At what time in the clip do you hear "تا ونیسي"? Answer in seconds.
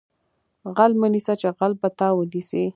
1.99-2.65